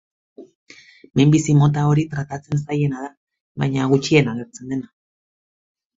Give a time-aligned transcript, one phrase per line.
[1.19, 3.11] Minbizi mota hori tratatzen zailena da,
[3.65, 4.95] baina gutxien agertzen dena.